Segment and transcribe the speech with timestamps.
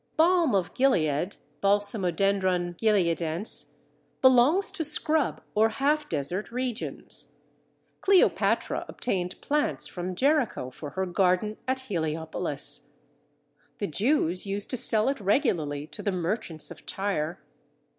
[0.17, 3.75] Balm of Gilead (Balsamodendron Gileadense)
[4.19, 7.33] belongs to scrub or half desert regions.
[7.99, 12.93] Cleopatra obtained plants from Jericho for her garden at Heliopolis.
[13.77, 17.39] The Jews used to sell it regularly to the merchants of Tyre.